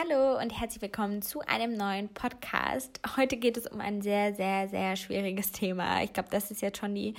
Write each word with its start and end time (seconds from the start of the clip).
Hallo 0.00 0.38
und 0.38 0.50
herzlich 0.50 0.80
willkommen 0.80 1.22
zu 1.22 1.40
einem 1.40 1.72
neuen 1.72 2.08
Podcast. 2.10 3.00
Heute 3.16 3.36
geht 3.36 3.56
es 3.56 3.66
um 3.66 3.80
ein 3.80 4.00
sehr, 4.00 4.32
sehr, 4.32 4.68
sehr 4.68 4.94
schwieriges 4.94 5.50
Thema. 5.50 6.04
Ich 6.04 6.12
glaube, 6.12 6.28
das 6.30 6.52
ist 6.52 6.62
jetzt 6.62 6.78
schon 6.78 6.94
die 6.94 7.14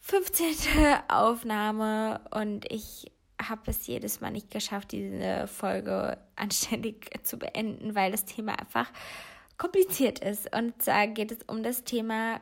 15. 0.00 0.56
Aufnahme 1.08 2.20
und 2.32 2.64
ich 2.72 3.12
habe 3.40 3.70
es 3.70 3.86
jedes 3.86 4.20
Mal 4.20 4.32
nicht 4.32 4.50
geschafft, 4.50 4.90
diese 4.90 5.46
Folge 5.46 6.18
anständig 6.34 7.10
zu 7.22 7.38
beenden, 7.38 7.94
weil 7.94 8.10
das 8.10 8.24
Thema 8.24 8.58
einfach 8.58 8.90
kompliziert 9.56 10.18
ist. 10.18 10.52
Und 10.56 10.82
zwar 10.82 11.06
geht 11.06 11.30
es 11.30 11.44
um 11.46 11.62
das 11.62 11.84
Thema 11.84 12.40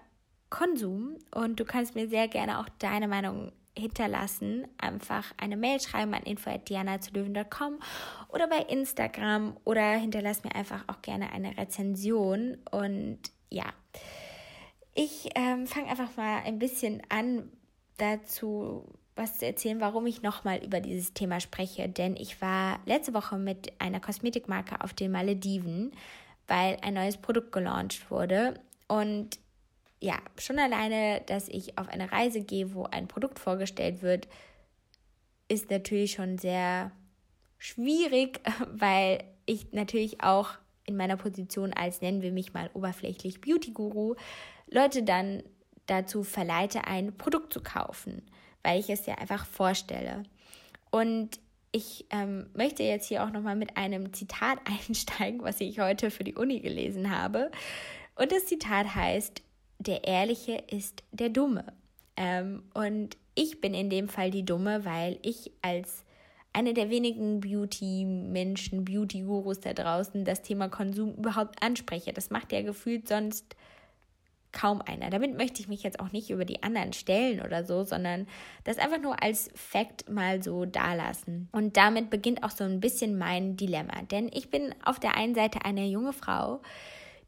Konsum 0.48 1.18
und 1.34 1.60
du 1.60 1.66
kannst 1.66 1.94
mir 1.94 2.08
sehr 2.08 2.28
gerne 2.28 2.58
auch 2.58 2.70
deine 2.78 3.08
Meinung 3.08 3.52
hinterlassen. 3.76 4.66
Einfach 4.78 5.32
eine 5.36 5.56
Mail 5.56 5.80
schreiben 5.80 6.14
an 6.14 6.22
info.diana.löwen.com 6.22 7.78
oder 8.28 8.48
bei 8.48 8.58
Instagram 8.58 9.56
oder 9.64 9.92
hinterlass 9.92 10.44
mir 10.44 10.54
einfach 10.54 10.84
auch 10.88 11.02
gerne 11.02 11.32
eine 11.32 11.56
Rezension. 11.56 12.58
Und 12.70 13.18
ja, 13.50 13.66
ich 14.94 15.30
ähm, 15.34 15.66
fange 15.66 15.88
einfach 15.88 16.16
mal 16.16 16.42
ein 16.44 16.58
bisschen 16.58 17.02
an 17.08 17.50
dazu 17.96 18.84
was 19.14 19.38
zu 19.38 19.46
erzählen, 19.46 19.80
warum 19.80 20.06
ich 20.06 20.22
nochmal 20.22 20.64
über 20.64 20.80
dieses 20.80 21.12
Thema 21.12 21.40
spreche. 21.40 21.88
Denn 21.88 22.16
ich 22.16 22.40
war 22.40 22.80
letzte 22.86 23.14
Woche 23.14 23.36
mit 23.36 23.72
einer 23.78 24.00
Kosmetikmarke 24.00 24.80
auf 24.80 24.94
den 24.94 25.12
Malediven, 25.12 25.92
weil 26.48 26.78
ein 26.82 26.94
neues 26.94 27.18
Produkt 27.18 27.52
gelauncht 27.52 28.10
wurde. 28.10 28.54
Und 28.88 29.38
ja, 30.02 30.18
schon 30.36 30.58
alleine, 30.58 31.22
dass 31.26 31.48
ich 31.48 31.78
auf 31.78 31.88
eine 31.88 32.10
Reise 32.10 32.42
gehe, 32.42 32.74
wo 32.74 32.84
ein 32.84 33.06
Produkt 33.06 33.38
vorgestellt 33.38 34.02
wird, 34.02 34.26
ist 35.46 35.70
natürlich 35.70 36.12
schon 36.12 36.38
sehr 36.38 36.90
schwierig, 37.56 38.40
weil 38.72 39.22
ich 39.46 39.72
natürlich 39.72 40.22
auch 40.22 40.50
in 40.86 40.96
meiner 40.96 41.16
Position 41.16 41.72
als, 41.72 42.00
nennen 42.00 42.20
wir 42.20 42.32
mich 42.32 42.52
mal 42.52 42.68
oberflächlich 42.74 43.40
Beauty-Guru, 43.40 44.16
Leute 44.68 45.04
dann 45.04 45.44
dazu 45.86 46.24
verleite, 46.24 46.84
ein 46.88 47.16
Produkt 47.16 47.52
zu 47.52 47.62
kaufen, 47.62 48.22
weil 48.64 48.80
ich 48.80 48.90
es 48.90 49.06
ja 49.06 49.14
einfach 49.18 49.46
vorstelle. 49.46 50.24
Und 50.90 51.38
ich 51.70 52.06
ähm, 52.10 52.50
möchte 52.54 52.82
jetzt 52.82 53.06
hier 53.06 53.22
auch 53.22 53.30
nochmal 53.30 53.54
mit 53.54 53.76
einem 53.76 54.12
Zitat 54.12 54.58
einsteigen, 54.88 55.42
was 55.42 55.60
ich 55.60 55.78
heute 55.78 56.10
für 56.10 56.24
die 56.24 56.34
Uni 56.34 56.58
gelesen 56.58 57.16
habe. 57.16 57.52
Und 58.16 58.32
das 58.32 58.46
Zitat 58.46 58.96
heißt, 58.96 59.42
der 59.86 60.04
Ehrliche 60.04 60.62
ist 60.70 61.02
der 61.12 61.28
Dumme. 61.28 61.64
Ähm, 62.16 62.62
und 62.74 63.16
ich 63.34 63.60
bin 63.60 63.74
in 63.74 63.90
dem 63.90 64.08
Fall 64.08 64.30
die 64.30 64.44
Dumme, 64.44 64.84
weil 64.84 65.18
ich 65.22 65.52
als 65.62 66.04
eine 66.52 66.74
der 66.74 66.90
wenigen 66.90 67.40
Beauty-Menschen, 67.40 68.84
Beauty-Gurus 68.84 69.60
da 69.60 69.72
draußen 69.72 70.24
das 70.24 70.42
Thema 70.42 70.68
Konsum 70.68 71.14
überhaupt 71.14 71.62
anspreche. 71.62 72.12
Das 72.12 72.30
macht 72.30 72.52
ja 72.52 72.62
gefühlt 72.62 73.08
sonst 73.08 73.56
kaum 74.52 74.82
einer. 74.82 75.08
Damit 75.08 75.36
möchte 75.36 75.60
ich 75.62 75.68
mich 75.68 75.82
jetzt 75.82 75.98
auch 75.98 76.12
nicht 76.12 76.28
über 76.28 76.44
die 76.44 76.62
anderen 76.62 76.92
stellen 76.92 77.40
oder 77.40 77.64
so, 77.64 77.84
sondern 77.84 78.26
das 78.64 78.78
einfach 78.78 79.00
nur 79.00 79.22
als 79.22 79.50
Fakt 79.54 80.10
mal 80.10 80.42
so 80.42 80.66
dalassen. 80.66 81.48
Und 81.52 81.78
damit 81.78 82.10
beginnt 82.10 82.44
auch 82.44 82.50
so 82.50 82.64
ein 82.64 82.80
bisschen 82.80 83.16
mein 83.16 83.56
Dilemma. 83.56 84.02
Denn 84.10 84.30
ich 84.32 84.50
bin 84.50 84.74
auf 84.84 85.00
der 85.00 85.16
einen 85.16 85.34
Seite 85.34 85.64
eine 85.64 85.86
junge 85.86 86.12
Frau, 86.12 86.60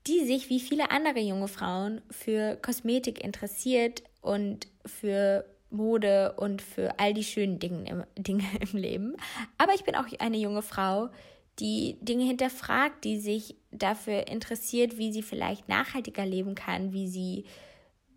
die 0.06 0.24
sich 0.24 0.50
wie 0.50 0.60
viele 0.60 0.90
andere 0.90 1.20
junge 1.20 1.48
Frauen 1.48 2.02
für 2.10 2.56
Kosmetik 2.56 3.22
interessiert 3.24 4.02
und 4.20 4.68
für 4.84 5.44
Mode 5.70 6.34
und 6.36 6.62
für 6.62 6.98
all 6.98 7.14
die 7.14 7.24
schönen 7.24 7.58
Dinge 7.58 7.88
im, 7.88 8.04
Dinge 8.22 8.44
im 8.60 8.78
Leben. 8.78 9.16
Aber 9.58 9.74
ich 9.74 9.84
bin 9.84 9.94
auch 9.94 10.06
eine 10.18 10.36
junge 10.36 10.62
Frau, 10.62 11.08
die 11.60 11.96
Dinge 12.00 12.24
hinterfragt, 12.24 13.04
die 13.04 13.18
sich 13.18 13.56
dafür 13.70 14.26
interessiert, 14.28 14.98
wie 14.98 15.12
sie 15.12 15.22
vielleicht 15.22 15.68
nachhaltiger 15.68 16.26
leben 16.26 16.54
kann, 16.54 16.92
wie 16.92 17.08
sie 17.08 17.44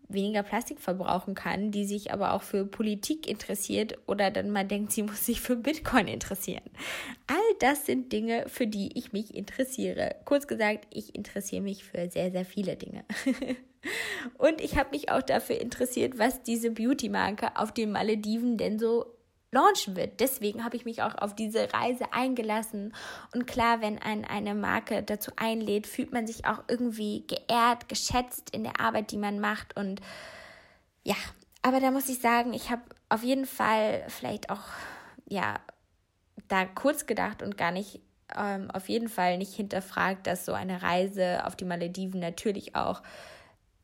weniger 0.08 0.42
Plastik 0.42 0.80
verbrauchen 0.80 1.34
kann, 1.34 1.70
die 1.70 1.84
sich 1.84 2.12
aber 2.12 2.32
auch 2.32 2.42
für 2.42 2.64
Politik 2.64 3.28
interessiert 3.28 3.98
oder 4.06 4.30
dann 4.30 4.50
mal 4.50 4.64
denkt, 4.64 4.92
sie 4.92 5.02
muss 5.02 5.26
sich 5.26 5.40
für 5.40 5.56
Bitcoin 5.56 6.08
interessieren. 6.08 6.64
All 7.26 7.36
das 7.60 7.86
sind 7.86 8.12
Dinge, 8.12 8.44
für 8.48 8.66
die 8.66 8.96
ich 8.98 9.12
mich 9.12 9.34
interessiere. 9.34 10.16
Kurz 10.24 10.46
gesagt, 10.46 10.86
ich 10.90 11.14
interessiere 11.14 11.62
mich 11.62 11.84
für 11.84 12.08
sehr, 12.10 12.30
sehr 12.30 12.44
viele 12.44 12.76
Dinge. 12.76 13.04
Und 14.38 14.60
ich 14.60 14.76
habe 14.76 14.90
mich 14.90 15.10
auch 15.10 15.22
dafür 15.22 15.60
interessiert, 15.60 16.18
was 16.18 16.42
diese 16.42 16.70
Beauty-Marke 16.70 17.56
auf 17.56 17.72
den 17.72 17.92
Malediven 17.92 18.56
denn 18.56 18.78
so 18.78 19.06
launchen 19.50 19.96
wird. 19.96 20.20
Deswegen 20.20 20.64
habe 20.64 20.76
ich 20.76 20.84
mich 20.84 21.02
auch 21.02 21.14
auf 21.14 21.34
diese 21.34 21.72
Reise 21.72 22.12
eingelassen. 22.12 22.94
Und 23.34 23.46
klar, 23.46 23.80
wenn 23.80 23.98
ein, 23.98 24.24
eine 24.24 24.54
Marke 24.54 25.02
dazu 25.02 25.30
einlädt, 25.36 25.86
fühlt 25.86 26.12
man 26.12 26.26
sich 26.26 26.46
auch 26.46 26.64
irgendwie 26.68 27.26
geehrt, 27.26 27.88
geschätzt 27.88 28.50
in 28.50 28.62
der 28.62 28.80
Arbeit, 28.80 29.10
die 29.10 29.16
man 29.16 29.40
macht. 29.40 29.76
Und 29.76 30.00
ja, 31.02 31.16
aber 31.62 31.80
da 31.80 31.90
muss 31.90 32.08
ich 32.08 32.20
sagen, 32.20 32.52
ich 32.52 32.70
habe 32.70 32.82
auf 33.08 33.22
jeden 33.22 33.46
Fall 33.46 34.04
vielleicht 34.08 34.50
auch, 34.50 34.62
ja, 35.26 35.60
da 36.48 36.64
kurz 36.64 37.06
gedacht 37.06 37.42
und 37.42 37.56
gar 37.56 37.72
nicht 37.72 38.00
ähm, 38.36 38.70
auf 38.70 38.88
jeden 38.88 39.08
Fall 39.08 39.38
nicht 39.38 39.54
hinterfragt, 39.54 40.26
dass 40.26 40.44
so 40.44 40.52
eine 40.52 40.82
Reise 40.82 41.44
auf 41.46 41.56
die 41.56 41.64
Malediven 41.64 42.20
natürlich 42.20 42.76
auch 42.76 43.02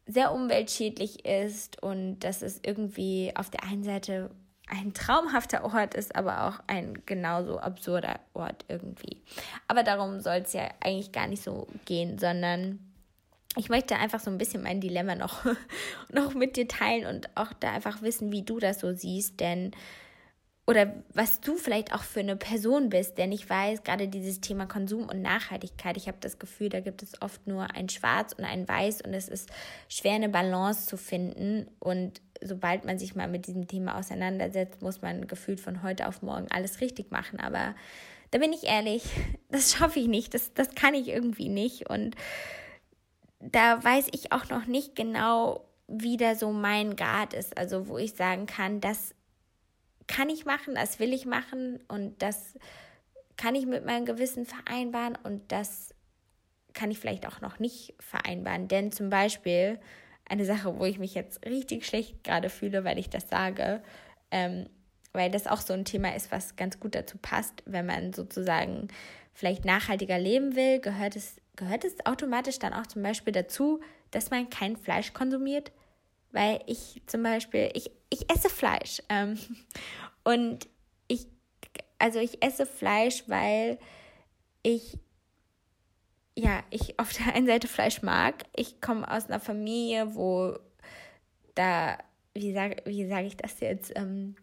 sehr 0.07 0.33
umweltschädlich 0.33 1.25
ist 1.25 1.83
und 1.83 2.21
dass 2.21 2.43
es 2.43 2.61
irgendwie 2.63 3.33
auf 3.35 3.49
der 3.49 3.65
einen 3.65 3.85
Seite 3.85 4.31
ein 4.69 4.95
traumhafter 4.95 5.65
Ort 5.65 5.95
ist, 5.95 6.17
aber 6.17 6.45
auch 6.47 6.61
ein 6.67 7.03
genauso 7.07 7.59
absurder 7.59 8.21
Ort 8.33 8.65
irgendwie. 8.69 9.23
Aber 9.69 9.83
darum 9.83 10.21
soll 10.21 10.43
es 10.45 10.53
ja 10.53 10.69
eigentlich 10.81 11.13
gar 11.13 11.27
nicht 11.27 11.43
so 11.43 11.67
gehen, 11.85 12.19
sondern 12.19 12.79
ich 13.57 13.69
möchte 13.69 13.97
einfach 13.97 14.21
so 14.21 14.31
ein 14.31 14.39
bisschen 14.39 14.63
mein 14.63 14.81
Dilemma 14.81 15.15
noch, 15.15 15.45
noch 16.13 16.35
mit 16.35 16.57
dir 16.57 16.67
teilen 16.67 17.07
und 17.07 17.37
auch 17.37 17.53
da 17.53 17.73
einfach 17.73 18.03
wissen, 18.03 18.33
wie 18.33 18.43
du 18.43 18.59
das 18.59 18.81
so 18.81 18.95
siehst, 18.95 19.39
denn 19.41 19.73
oder 20.67 20.95
was 21.13 21.41
du 21.41 21.57
vielleicht 21.57 21.93
auch 21.93 22.03
für 22.03 22.21
eine 22.21 22.37
Person 22.37 22.89
bist, 22.89 23.19
denn 23.19 23.33
ich 23.33 23.49
weiß, 23.49 23.83
gerade 23.83 24.09
dieses 24.09 24.41
Thema 24.41 24.65
Konsum 24.67 25.09
und 25.09 25.21
Nachhaltigkeit, 25.21 25.97
ich 25.99 26.09
habe 26.09 26.17
das 26.21 26.39
Gefühl, 26.39 26.71
da 26.71 26.81
gibt 26.81 27.03
es 27.03 27.21
oft 27.21 27.47
nur 27.47 27.75
ein 27.75 27.91
Schwarz 27.91 28.33
und 28.33 28.45
ein 28.45 28.67
Weiß 28.67 29.03
und 29.03 29.13
es 29.13 29.29
ist 29.29 29.51
schwer, 29.89 30.15
eine 30.15 30.31
Balance 30.31 30.87
zu 30.87 30.97
finden 30.97 31.69
und 31.81 32.23
sobald 32.41 32.85
man 32.85 32.99
sich 32.99 33.15
mal 33.15 33.29
mit 33.29 33.47
diesem 33.47 33.67
Thema 33.67 33.99
auseinandersetzt, 33.99 34.81
muss 34.83 35.03
man 35.03 35.27
gefühlt 35.27 35.61
von 35.61 35.83
heute 35.83 36.09
auf 36.09 36.23
morgen 36.23 36.47
alles 36.51 36.81
richtig 36.81 37.11
machen. 37.11 37.41
Aber 37.41 37.75
da 38.31 38.39
bin 38.39 38.53
ich 38.53 38.65
ehrlich, 38.65 39.05
das 39.51 39.73
schaffe 39.73 40.01
ich 40.01 40.09
nicht, 40.09 40.35
das, 40.35 40.55
das 40.55 40.75
kann 40.75 40.95
ich 40.95 41.09
irgendwie 41.09 41.49
nicht. 41.49 41.89
Und 41.89 42.17
da 43.41 43.83
weiß 43.83 44.09
ich 44.13 44.33
auch 44.33 44.49
noch 44.49 44.67
nicht 44.67 44.97
genau, 44.97 45.65
wie 45.87 46.17
da 46.17 46.35
so 46.35 46.53
mein 46.53 46.97
Grad 46.97 47.35
ist. 47.35 47.59
Also 47.59 47.89
wo 47.89 47.99
ich 47.99 48.15
sagen 48.15 48.47
kann, 48.47 48.81
das 48.81 49.15
kann 50.07 50.29
ich 50.29 50.45
machen, 50.45 50.75
das 50.75 50.99
will 50.99 51.13
ich 51.13 51.27
machen 51.27 51.81
und 51.89 52.21
das 52.23 52.59
kann 53.37 53.55
ich 53.55 53.67
mit 53.67 53.85
meinem 53.85 54.05
Gewissen 54.05 54.47
vereinbaren 54.47 55.19
und 55.23 55.51
das 55.51 55.95
kann 56.73 56.91
ich 56.91 56.99
vielleicht 56.99 57.27
auch 57.27 57.41
noch 57.41 57.59
nicht 57.59 57.95
vereinbaren. 58.01 58.69
Denn 58.69 58.93
zum 58.93 59.11
Beispiel 59.11 59.79
eine 60.29 60.45
Sache, 60.45 60.79
wo 60.79 60.85
ich 60.85 60.99
mich 60.99 61.15
jetzt 61.15 61.45
richtig 61.47 61.87
schlecht 61.87 62.25
gerade 62.25 62.51
fühle, 62.51 62.85
weil 62.85 62.99
ich 62.99 63.11
das 63.11 63.29
sage, 63.29 63.83
ähm, 64.31 64.69
weil 65.13 65.31
das 65.31 65.47
auch 65.47 65.61
so 65.61 65.73
ein 65.73 65.85
Thema 65.85 66.15
ist, 66.15 66.33
was 66.33 66.57
ganz 66.57 66.81
gut 66.81 66.95
dazu 66.95 67.19
passt, 67.19 67.63
wenn 67.67 67.87
man 67.87 68.13
sozusagen 68.13 68.89
vielleicht 69.33 69.65
nachhaltiger 69.65 70.19
leben 70.19 70.57
will, 70.57 70.81
gehört 70.81 71.17
es, 71.17 71.37
gehört 71.57 71.85
es 71.85 72.05
automatisch 72.07 72.59
dann 72.59 72.73
auch 72.73 72.87
zum 72.87 73.03
Beispiel 73.03 73.33
dazu, 73.33 73.81
dass 74.11 74.31
man 74.31 74.51
kein 74.51 74.77
Fleisch 74.77 75.13
konsumiert, 75.13 75.73
weil 76.35 76.61
ich 76.67 77.01
zum 77.07 77.23
Beispiel, 77.23 77.71
ich, 77.75 77.91
ich 78.11 78.31
esse 78.31 78.51
Fleisch 78.51 79.01
ähm, 79.09 79.39
und 80.25 80.69
ich, 81.09 81.27
also 81.99 82.19
ich 82.19 82.43
esse 82.43 82.67
Fleisch, 82.67 83.25
weil 83.29 83.79
ich 84.63 84.99
ja, 86.37 86.65
ich 86.71 86.99
auf 86.99 87.13
der 87.13 87.35
einen 87.35 87.47
Seite 87.47 87.69
Fleisch 87.69 88.03
mag. 88.03 88.45
Ich 88.57 88.81
komme 88.81 89.09
aus 89.09 89.27
einer 89.27 89.39
Familie, 89.39 90.17
wo 90.17 90.59
da, 91.55 91.97
wie 92.35 92.53
sage 92.53 92.83
wie 92.87 93.07
sag 93.07 93.25
ich 93.25 93.37
das 93.37 93.61
jetzt, 93.61 93.93
ähm, 93.95 94.35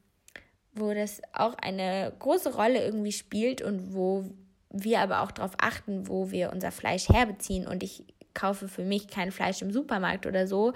wo 0.73 0.93
das 0.93 1.21
auch 1.33 1.55
eine 1.55 2.13
große 2.17 2.55
Rolle 2.55 2.83
irgendwie 2.83 3.11
spielt 3.11 3.61
und 3.61 3.93
wo 3.93 4.23
wir 4.69 5.01
aber 5.01 5.21
auch 5.21 5.31
darauf 5.31 5.51
achten, 5.59 6.07
wo 6.07 6.31
wir 6.31 6.53
unser 6.53 6.71
Fleisch 6.71 7.09
herbeziehen. 7.09 7.67
Und 7.67 7.83
ich 7.83 8.05
kaufe 8.33 8.67
für 8.67 8.83
mich 8.83 9.07
kein 9.07 9.31
Fleisch 9.31 9.61
im 9.61 9.71
Supermarkt 9.71 10.25
oder 10.25 10.47
so. 10.47 10.73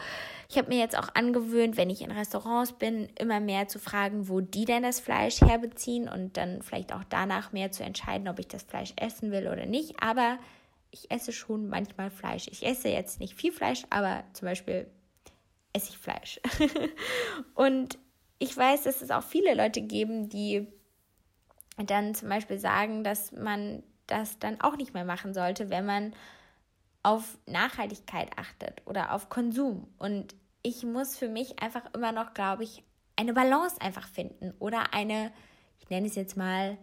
Ich 0.49 0.57
habe 0.57 0.69
mir 0.69 0.79
jetzt 0.79 0.97
auch 0.97 1.09
angewöhnt, 1.13 1.77
wenn 1.77 1.89
ich 1.89 2.01
in 2.01 2.11
Restaurants 2.11 2.73
bin, 2.73 3.09
immer 3.19 3.39
mehr 3.39 3.67
zu 3.67 3.79
fragen, 3.79 4.29
wo 4.29 4.41
die 4.41 4.65
denn 4.65 4.83
das 4.83 4.99
Fleisch 4.99 5.41
herbeziehen 5.41 6.09
und 6.09 6.37
dann 6.37 6.61
vielleicht 6.61 6.93
auch 6.93 7.03
danach 7.09 7.51
mehr 7.51 7.71
zu 7.71 7.83
entscheiden, 7.83 8.27
ob 8.27 8.39
ich 8.39 8.47
das 8.47 8.63
Fleisch 8.63 8.93
essen 8.97 9.31
will 9.31 9.47
oder 9.47 9.65
nicht. 9.65 10.01
Aber 10.01 10.37
ich 10.91 11.11
esse 11.11 11.31
schon 11.31 11.67
manchmal 11.67 12.09
Fleisch. 12.09 12.47
Ich 12.49 12.65
esse 12.65 12.89
jetzt 12.89 13.19
nicht 13.19 13.35
viel 13.35 13.51
Fleisch, 13.51 13.83
aber 13.89 14.23
zum 14.33 14.47
Beispiel 14.47 14.87
esse 15.73 15.89
ich 15.89 15.97
Fleisch. 15.97 16.39
und 17.55 17.97
ich 18.39 18.55
weiß, 18.55 18.83
dass 18.83 19.01
es 19.01 19.11
auch 19.11 19.23
viele 19.23 19.53
Leute 19.55 19.81
geben, 19.81 20.29
die 20.29 20.67
dann 21.77 22.15
zum 22.15 22.29
Beispiel 22.29 22.59
sagen, 22.59 23.03
dass 23.03 23.31
man 23.31 23.83
das 24.07 24.39
dann 24.39 24.61
auch 24.61 24.77
nicht 24.77 24.93
mehr 24.93 25.05
machen 25.05 25.33
sollte, 25.33 25.69
wenn 25.69 25.85
man 25.85 26.15
auf 27.05 27.37
Nachhaltigkeit 27.45 28.31
achtet 28.35 28.81
oder 28.85 29.13
auf 29.13 29.29
Konsum. 29.29 29.87
Und 29.99 30.35
ich 30.63 30.83
muss 30.83 31.17
für 31.17 31.29
mich 31.29 31.61
einfach 31.61 31.83
immer 31.93 32.11
noch, 32.11 32.33
glaube 32.33 32.63
ich, 32.63 32.83
eine 33.15 33.33
Balance 33.33 33.79
einfach 33.79 34.07
finden 34.07 34.55
oder 34.57 34.93
eine, 34.93 35.31
ich 35.79 35.89
nenne 35.91 36.07
es 36.07 36.15
jetzt 36.15 36.35
mal 36.35 36.79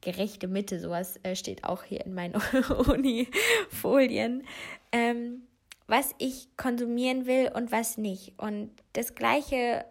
gerechte 0.00 0.48
Mitte, 0.48 0.80
sowas 0.80 1.20
äh, 1.22 1.36
steht 1.36 1.62
auch 1.62 1.84
hier 1.84 2.04
in 2.04 2.14
meinen 2.14 2.34
Uni-Folien, 2.88 4.44
ähm, 4.90 5.46
was 5.86 6.14
ich 6.18 6.48
konsumieren 6.56 7.26
will 7.26 7.52
und 7.54 7.70
was 7.70 7.96
nicht. 7.96 8.36
Und 8.36 8.72
das 8.94 9.14
Gleiche 9.14 9.84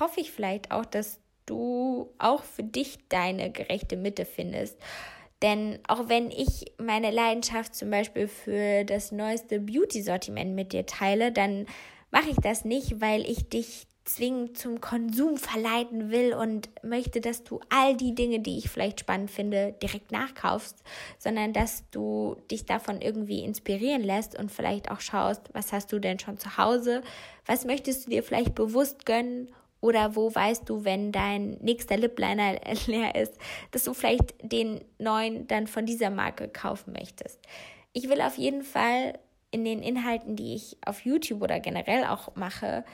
hoffe 0.00 0.20
ich 0.20 0.32
vielleicht 0.32 0.70
auch, 0.70 0.86
dass 0.86 1.20
du 1.44 2.10
auch 2.18 2.42
für 2.42 2.64
dich 2.64 2.98
deine 3.10 3.52
gerechte 3.52 3.98
Mitte 3.98 4.24
findest. 4.24 4.78
Denn 5.42 5.78
auch 5.88 6.08
wenn 6.08 6.30
ich 6.30 6.72
meine 6.78 7.10
Leidenschaft 7.10 7.74
zum 7.74 7.90
Beispiel 7.90 8.28
für 8.28 8.84
das 8.84 9.10
neueste 9.10 9.58
Beauty-Sortiment 9.60 10.54
mit 10.54 10.72
dir 10.72 10.84
teile, 10.84 11.32
dann 11.32 11.66
mache 12.10 12.30
ich 12.30 12.36
das 12.36 12.64
nicht, 12.64 13.00
weil 13.00 13.28
ich 13.28 13.48
dich 13.48 13.86
zwingend 14.04 14.58
zum 14.58 14.80
Konsum 14.80 15.36
verleiten 15.36 16.10
will 16.10 16.34
und 16.34 16.68
möchte, 16.82 17.20
dass 17.20 17.44
du 17.44 17.60
all 17.68 17.96
die 17.96 18.14
Dinge, 18.14 18.40
die 18.40 18.58
ich 18.58 18.68
vielleicht 18.68 19.00
spannend 19.00 19.30
finde, 19.30 19.74
direkt 19.80 20.10
nachkaufst, 20.10 20.82
sondern 21.18 21.52
dass 21.52 21.88
du 21.90 22.36
dich 22.50 22.64
davon 22.66 23.00
irgendwie 23.00 23.44
inspirieren 23.44 24.02
lässt 24.02 24.36
und 24.36 24.50
vielleicht 24.50 24.90
auch 24.90 25.00
schaust, 25.00 25.42
was 25.52 25.72
hast 25.72 25.92
du 25.92 25.98
denn 25.98 26.18
schon 26.18 26.38
zu 26.38 26.56
Hause, 26.56 27.02
was 27.46 27.64
möchtest 27.64 28.06
du 28.06 28.10
dir 28.10 28.22
vielleicht 28.22 28.54
bewusst 28.54 29.06
gönnen 29.06 29.52
oder 29.80 30.16
wo 30.16 30.34
weißt 30.34 30.68
du, 30.68 30.84
wenn 30.84 31.12
dein 31.12 31.52
nächster 31.60 31.96
Lip 31.96 32.18
Liner 32.18 32.56
leer 32.86 33.14
ist, 33.14 33.34
dass 33.70 33.84
du 33.84 33.94
vielleicht 33.94 34.34
den 34.42 34.84
neuen 34.98 35.46
dann 35.46 35.66
von 35.66 35.86
dieser 35.86 36.10
Marke 36.10 36.48
kaufen 36.48 36.92
möchtest. 36.92 37.40
Ich 37.92 38.08
will 38.08 38.20
auf 38.20 38.36
jeden 38.38 38.62
Fall 38.62 39.18
in 39.50 39.64
den 39.64 39.82
Inhalten, 39.82 40.36
die 40.36 40.54
ich 40.54 40.76
auf 40.84 41.04
YouTube 41.04 41.42
oder 41.42 41.58
generell 41.60 42.04
auch 42.04 42.36
mache, 42.36 42.84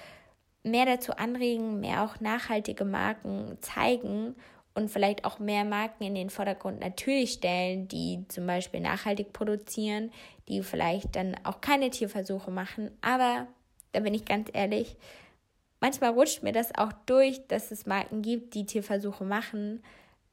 mehr 0.62 0.86
dazu 0.86 1.12
anregen, 1.12 1.80
mehr 1.80 2.02
auch 2.02 2.20
nachhaltige 2.20 2.84
Marken 2.84 3.58
zeigen 3.60 4.34
und 4.74 4.90
vielleicht 4.90 5.24
auch 5.24 5.38
mehr 5.38 5.64
Marken 5.64 6.04
in 6.04 6.14
den 6.14 6.30
Vordergrund 6.30 6.80
natürlich 6.80 7.32
stellen, 7.32 7.88
die 7.88 8.24
zum 8.28 8.46
Beispiel 8.46 8.80
nachhaltig 8.80 9.32
produzieren, 9.32 10.10
die 10.48 10.62
vielleicht 10.62 11.16
dann 11.16 11.36
auch 11.44 11.60
keine 11.60 11.90
Tierversuche 11.90 12.50
machen. 12.50 12.90
Aber 13.00 13.46
da 13.92 14.00
bin 14.00 14.12
ich 14.12 14.24
ganz 14.24 14.48
ehrlich, 14.52 14.96
manchmal 15.86 16.10
rutscht 16.10 16.42
mir 16.42 16.50
das 16.50 16.76
auch 16.76 16.92
durch, 17.06 17.46
dass 17.46 17.70
es 17.70 17.86
Marken 17.86 18.20
gibt, 18.20 18.54
die 18.54 18.66
Tierversuche 18.66 19.22
machen. 19.22 19.84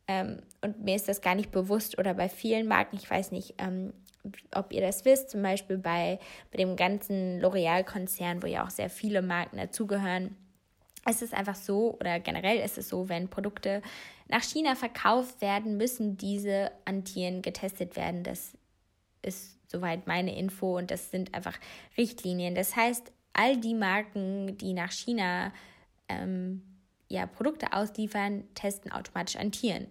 Ähm, 0.08 0.42
und 0.62 0.84
mir 0.84 0.96
ist 0.96 1.08
das 1.08 1.22
gar 1.22 1.36
nicht 1.36 1.52
bewusst 1.52 2.00
oder 2.00 2.16
bei 2.16 2.28
vielen 2.28 2.68
Marken, 2.68 2.96
ich 2.96 3.08
weiß 3.08 3.32
nicht, 3.32 3.54
ähm, 3.60 3.94
ob 4.56 4.74
ihr 4.74 4.82
das 4.82 5.06
wisst, 5.06 5.30
zum 5.30 5.44
Beispiel 5.44 5.78
bei, 5.78 6.18
bei 6.52 6.58
dem 6.58 6.76
ganzen 6.76 7.40
L'Oreal-Konzern, 7.40 8.42
wo 8.42 8.48
ja 8.48 8.66
auch 8.66 8.72
sehr 8.72 8.90
viele 8.90 9.22
Marken 9.22 9.58
dazugehören. 9.58 10.36
Es 11.06 11.22
ist 11.22 11.36
einfach 11.36 11.56
so, 11.56 11.98
oder 12.00 12.20
generell 12.20 12.58
ist 12.58 12.80
es 12.80 12.90
so, 12.90 13.08
wenn 13.08 13.30
Produkte 13.30 13.84
nach 14.30 14.42
China 14.42 14.74
verkauft 14.74 15.40
werden, 15.40 15.78
müssen 15.78 16.18
diese 16.18 16.72
an 16.86 17.06
Tieren 17.06 17.44
getestet 17.44 17.96
werden. 17.96 18.24
Das 18.24 18.58
ist 19.22 19.60
soweit 19.70 20.08
meine 20.08 20.36
Info 20.36 20.80
und 20.80 20.90
das 20.90 21.12
sind 21.12 21.36
einfach 21.36 21.60
Richtlinien. 21.96 22.56
Das 22.56 22.76
heißt, 22.76 23.12
all 23.34 23.58
die 23.58 23.74
Marken, 23.74 24.58
die 24.58 24.74
nach 24.74 24.92
China 24.92 25.52
ähm, 26.08 26.62
ja, 27.10 27.26
Produkte 27.26 27.74
ausliefern, 27.74 28.44
testen 28.56 28.92
automatisch 28.92 29.36
an 29.36 29.52
Tieren. 29.52 29.88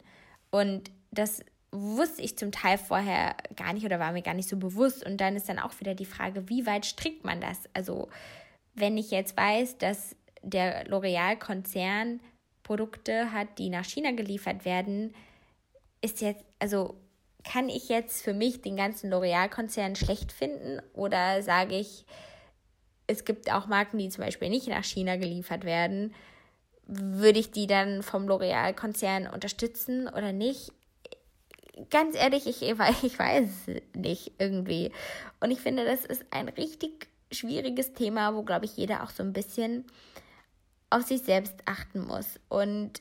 Und 0.51 0.91
das 1.11 1.45
wusste 1.71 2.23
ich 2.23 2.37
zum 2.37 2.53
Teil 2.53 2.79
vorher 2.79 3.35
gar 3.57 3.73
nicht 3.73 3.85
oder 3.87 3.99
war 3.99 4.13
mir 4.13 4.23
gar 4.23 4.35
nicht 4.35 4.49
so 4.49 4.57
bewusst. 4.57 5.05
Und 5.05 5.21
dann 5.21 5.37
ist 5.37 5.49
dann 5.49 5.59
auch 5.59 5.79
wieder 5.81 5.95
die 5.95 6.05
Frage, 6.05 6.49
wie 6.49 6.67
weit 6.67 6.87
strickt 6.87 7.25
man 7.25 7.41
das? 7.41 7.69
Also, 7.75 8.09
wenn 8.75 8.97
ich 8.97 9.11
jetzt 9.11 9.37
weiß, 9.37 9.79
dass 9.79 10.17
der 10.43 10.87
L'Oreal-Konzern 10.87 12.21
Produkte 12.63 13.33
hat, 13.33 13.59
die 13.59 13.71
nach 13.71 13.85
China 13.85 14.13
geliefert 14.13 14.65
werden, 14.65 15.15
ist 16.01 16.21
jetzt, 16.21 16.45
also 16.59 16.97
kann 17.45 17.69
ich 17.69 17.89
jetzt 17.89 18.23
für 18.23 18.35
mich 18.35 18.63
den 18.63 18.77
ganzen 18.77 19.13
L'Oreal-Konzern 19.13 19.97
schlecht 19.97 20.33
finden 20.33 20.81
oder 20.93 21.43
sage 21.43 21.77
ich, 21.77 22.05
es 23.13 23.25
gibt 23.25 23.53
auch 23.53 23.67
Marken, 23.67 23.99
die 23.99 24.09
zum 24.09 24.25
Beispiel 24.25 24.49
nicht 24.49 24.69
nach 24.69 24.85
China 24.85 25.17
geliefert 25.17 25.65
werden, 25.65 26.15
würde 26.87 27.39
ich 27.39 27.51
die 27.51 27.67
dann 27.67 28.03
vom 28.03 28.27
L'Oreal-Konzern 28.27 29.29
unterstützen 29.29 30.09
oder 30.09 30.33
nicht? 30.33 30.73
ganz 31.91 32.17
ehrlich, 32.17 32.47
ich, 32.47 32.63
ich 32.63 33.19
weiß 33.19 33.49
nicht 33.95 34.33
irgendwie. 34.39 34.93
Und 35.41 35.51
ich 35.51 35.61
finde, 35.61 35.85
das 35.85 36.05
ist 36.05 36.25
ein 36.31 36.49
richtig 36.49 37.09
schwieriges 37.31 37.95
Thema, 37.95 38.35
wo, 38.35 38.43
glaube 38.43 38.67
ich, 38.67 38.77
jeder 38.77 39.03
auch 39.03 39.11
so 39.11 39.23
ein 39.23 39.33
bisschen 39.33 39.85
auf 40.91 41.03
sich 41.03 41.23
selbst 41.23 41.55
achten 41.65 42.01
muss. 42.07 42.39
Und 42.49 43.01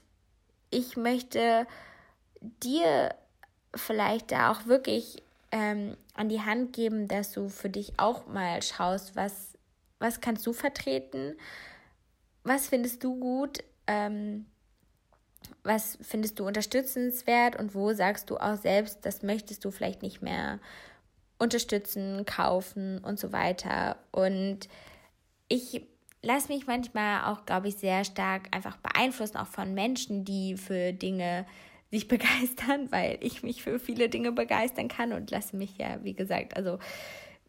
ich 0.69 0.95
möchte 0.95 1.67
dir 2.63 3.13
vielleicht 3.75 4.31
da 4.31 4.51
auch 4.51 4.65
wirklich 4.65 5.21
ähm, 5.51 5.97
an 6.13 6.29
die 6.29 6.41
Hand 6.41 6.73
geben, 6.73 7.09
dass 7.09 7.33
du 7.33 7.49
für 7.49 7.69
dich 7.69 7.99
auch 7.99 8.27
mal 8.27 8.61
schaust, 8.63 9.15
was, 9.17 9.57
was 10.01 10.19
kannst 10.19 10.45
du 10.45 10.53
vertreten, 10.53 11.35
was 12.43 12.67
findest 12.67 13.03
du 13.03 13.19
gut, 13.19 13.59
ähm, 13.87 14.45
was 15.63 15.97
findest 16.01 16.39
du 16.39 16.47
unterstützenswert? 16.47 17.55
Und 17.55 17.75
wo 17.75 17.93
sagst 17.93 18.29
du 18.29 18.37
auch 18.37 18.57
selbst, 18.57 19.05
das 19.05 19.21
möchtest 19.21 19.63
du 19.63 19.71
vielleicht 19.71 20.01
nicht 20.01 20.21
mehr 20.21 20.59
unterstützen, 21.37 22.25
kaufen 22.25 22.99
und 22.99 23.19
so 23.19 23.31
weiter. 23.31 23.97
Und 24.11 24.67
ich 25.47 25.85
lasse 26.21 26.51
mich 26.51 26.67
manchmal 26.67 27.31
auch, 27.31 27.45
glaube 27.45 27.67
ich, 27.67 27.75
sehr 27.75 28.03
stark 28.03 28.55
einfach 28.55 28.77
beeinflussen, 28.77 29.37
auch 29.37 29.47
von 29.47 29.73
Menschen, 29.73 30.23
die 30.25 30.55
für 30.57 30.93
Dinge 30.93 31.45
sich 31.91 32.07
begeistern, 32.07 32.91
weil 32.91 33.17
ich 33.21 33.43
mich 33.43 33.63
für 33.63 33.79
viele 33.79 34.09
Dinge 34.09 34.31
begeistern 34.31 34.87
kann 34.87 35.13
und 35.13 35.29
lasse 35.31 35.55
mich 35.55 35.77
ja, 35.77 36.03
wie 36.03 36.13
gesagt, 36.13 36.55
also 36.55 36.79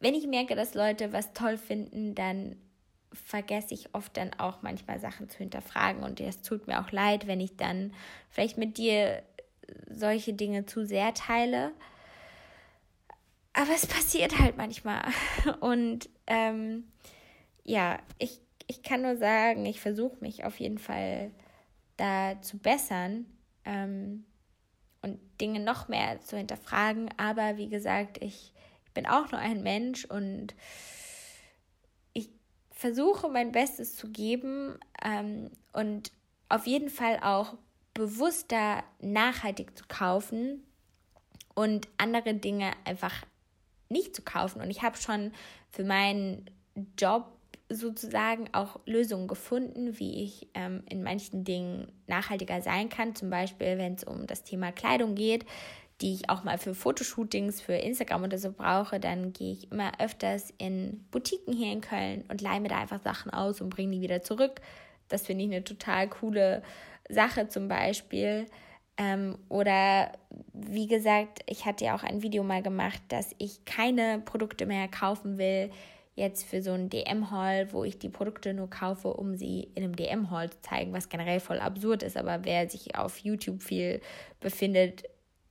wenn 0.02 0.14
ich 0.14 0.26
merke, 0.26 0.54
dass 0.54 0.74
Leute 0.74 1.12
was 1.12 1.32
toll 1.32 1.56
finden, 1.56 2.14
dann 2.14 2.56
vergesse 3.12 3.74
ich 3.74 3.94
oft 3.94 4.16
dann 4.16 4.32
auch 4.34 4.62
manchmal 4.62 4.98
Sachen 4.98 5.28
zu 5.28 5.38
hinterfragen 5.38 6.02
und 6.02 6.20
es 6.20 6.42
tut 6.42 6.66
mir 6.66 6.80
auch 6.80 6.90
leid, 6.90 7.26
wenn 7.26 7.40
ich 7.40 7.56
dann 7.56 7.92
vielleicht 8.30 8.58
mit 8.58 8.78
dir 8.78 9.22
solche 9.88 10.32
Dinge 10.32 10.66
zu 10.66 10.84
sehr 10.84 11.14
teile. 11.14 11.72
Aber 13.52 13.72
es 13.74 13.86
passiert 13.86 14.38
halt 14.38 14.56
manchmal. 14.56 15.02
Und 15.60 16.08
ähm, 16.26 16.84
ja, 17.64 17.98
ich, 18.18 18.40
ich 18.66 18.82
kann 18.82 19.02
nur 19.02 19.16
sagen, 19.16 19.66
ich 19.66 19.80
versuche 19.80 20.16
mich 20.20 20.44
auf 20.44 20.58
jeden 20.58 20.78
Fall 20.78 21.30
da 21.96 22.40
zu 22.40 22.58
bessern 22.58 23.26
ähm, 23.64 24.24
und 25.02 25.18
Dinge 25.40 25.60
noch 25.60 25.88
mehr 25.88 26.20
zu 26.22 26.36
hinterfragen. 26.36 27.10
Aber 27.18 27.58
wie 27.58 27.68
gesagt, 27.68 28.22
ich, 28.22 28.51
ich 28.51 28.51
bin 28.94 29.06
auch 29.06 29.30
nur 29.30 29.40
ein 29.40 29.62
Mensch 29.62 30.04
und 30.04 30.54
versuche 32.82 33.28
mein 33.28 33.52
Bestes 33.52 33.94
zu 33.94 34.10
geben 34.10 34.76
ähm, 35.04 35.50
und 35.72 36.10
auf 36.48 36.66
jeden 36.66 36.90
Fall 36.90 37.20
auch 37.22 37.54
bewusster 37.94 38.82
nachhaltig 39.00 39.78
zu 39.78 39.84
kaufen 39.86 40.64
und 41.54 41.86
andere 41.96 42.34
Dinge 42.34 42.72
einfach 42.84 43.14
nicht 43.88 44.16
zu 44.16 44.22
kaufen. 44.22 44.60
Und 44.60 44.68
ich 44.68 44.82
habe 44.82 44.96
schon 44.96 45.30
für 45.70 45.84
meinen 45.84 46.50
Job 46.98 47.30
sozusagen 47.68 48.48
auch 48.52 48.80
Lösungen 48.84 49.28
gefunden, 49.28 50.00
wie 50.00 50.24
ich 50.24 50.48
ähm, 50.54 50.82
in 50.90 51.04
manchen 51.04 51.44
Dingen 51.44 51.86
nachhaltiger 52.08 52.62
sein 52.62 52.88
kann. 52.88 53.14
Zum 53.14 53.30
Beispiel, 53.30 53.78
wenn 53.78 53.94
es 53.94 54.02
um 54.02 54.26
das 54.26 54.42
Thema 54.42 54.72
Kleidung 54.72 55.14
geht, 55.14 55.46
die 56.02 56.14
ich 56.14 56.28
auch 56.28 56.42
mal 56.42 56.58
für 56.58 56.74
Fotoshootings, 56.74 57.60
für 57.60 57.74
Instagram 57.74 58.24
oder 58.24 58.38
so 58.38 58.52
brauche, 58.52 58.98
dann 58.98 59.32
gehe 59.32 59.52
ich 59.52 59.70
immer 59.70 59.92
öfters 60.00 60.52
in 60.58 61.06
Boutiquen 61.10 61.54
hier 61.54 61.72
in 61.72 61.80
Köln 61.80 62.24
und 62.28 62.40
leihe 62.40 62.60
mir 62.60 62.68
da 62.68 62.78
einfach 62.78 63.00
Sachen 63.00 63.32
aus 63.32 63.60
und 63.60 63.70
bringe 63.70 63.92
die 63.92 64.00
wieder 64.00 64.22
zurück. 64.22 64.60
Das 65.08 65.22
finde 65.26 65.44
ich 65.44 65.50
eine 65.50 65.62
total 65.62 66.08
coole 66.08 66.62
Sache 67.08 67.48
zum 67.48 67.68
Beispiel. 67.68 68.46
Ähm, 68.98 69.38
oder 69.48 70.12
wie 70.52 70.88
gesagt, 70.88 71.40
ich 71.46 71.64
hatte 71.64 71.84
ja 71.84 71.94
auch 71.94 72.02
ein 72.02 72.22
Video 72.22 72.42
mal 72.42 72.62
gemacht, 72.62 73.00
dass 73.08 73.34
ich 73.38 73.64
keine 73.64 74.20
Produkte 74.24 74.66
mehr 74.66 74.88
kaufen 74.88 75.38
will, 75.38 75.70
jetzt 76.14 76.44
für 76.44 76.60
so 76.62 76.72
ein 76.72 76.90
DM-Haul, 76.90 77.68
wo 77.72 77.84
ich 77.84 77.98
die 77.98 78.10
Produkte 78.10 78.52
nur 78.52 78.68
kaufe, 78.68 79.14
um 79.14 79.36
sie 79.36 79.68
in 79.74 79.84
einem 79.84 79.96
DM-Haul 79.96 80.50
zu 80.50 80.60
zeigen, 80.60 80.92
was 80.92 81.08
generell 81.08 81.40
voll 81.40 81.58
absurd 81.58 82.02
ist. 82.02 82.16
Aber 82.16 82.44
wer 82.44 82.68
sich 82.68 82.96
auf 82.96 83.18
YouTube 83.18 83.62
viel 83.62 84.00
befindet, 84.40 85.04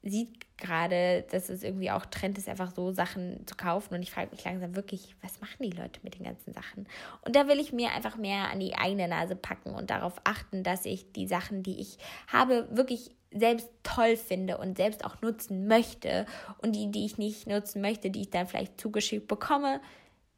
sieht 0.04 0.30
gerade, 0.58 1.26
dass 1.32 1.50
es 1.50 1.64
irgendwie 1.64 1.92
auch 1.92 2.06
Trend 2.06 2.38
ist, 2.38 2.48
einfach 2.48 2.74
so 2.74 2.92
Sachen 2.92 3.46
zu 3.46 3.56
kaufen. 3.56 3.94
Und 3.94 4.02
ich 4.02 4.12
frage 4.12 4.32
mich 4.32 4.44
langsam 4.44 4.76
wirklich, 4.76 5.16
was 5.22 5.42
machen 5.42 5.58
die 5.60 5.76
Leute 5.76 6.00
mit 6.04 6.18
den 6.18 6.24
ganzen 6.24 6.54
Sachen? 6.54 6.88
Und 7.22 7.36
da 7.36 7.48
will 7.48 7.60
ich 7.60 7.74
mir 7.74 7.92
einfach 7.92 8.16
mehr 8.16 8.50
an 8.52 8.60
die 8.60 8.76
eigene 8.76 9.08
Nase 9.08 9.36
packen 9.36 9.72
und 9.72 9.90
darauf 9.90 10.22
achten, 10.24 10.64
dass 10.64 10.86
ich 10.86 11.12
die 11.12 11.28
Sachen, 11.28 11.64
die 11.64 11.80
ich 11.80 11.98
habe, 12.28 12.68
wirklich 12.72 13.12
selbst 13.32 13.70
toll 13.84 14.18
finde 14.18 14.58
und 14.58 14.78
selbst 14.78 15.06
auch 15.06 15.22
nutzen 15.22 15.68
möchte. 15.68 16.26
Und 16.60 16.76
die, 16.76 16.92
die 16.92 17.06
ich 17.06 17.18
nicht 17.18 17.48
nutzen 17.48 17.82
möchte, 17.82 18.10
die 18.10 18.22
ich 18.22 18.30
dann 18.30 18.48
vielleicht 18.48 18.80
zugeschickt 18.80 19.28
bekomme, 19.28 19.82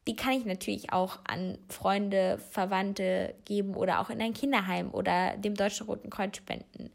die 0.08 0.16
kann 0.16 0.34
ich 0.34 0.46
natürlich 0.46 0.92
auch 0.92 1.20
an 1.26 1.58
Freunde, 1.70 2.38
Verwandte 2.52 3.36
geben 3.46 3.76
oder 3.76 4.02
auch 4.02 4.10
in 4.10 4.22
ein 4.22 4.34
Kinderheim 4.34 4.94
oder 4.94 5.38
dem 5.38 5.56
Deutschen 5.56 5.88
Roten 5.88 6.10
Kreuz 6.10 6.38
spenden. 6.38 6.92